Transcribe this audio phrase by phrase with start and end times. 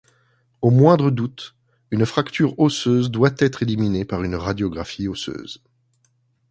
[0.63, 1.53] Au moindre doute,
[1.91, 5.61] une fracture osseuse doit être éliminée par une radiographie osseuse.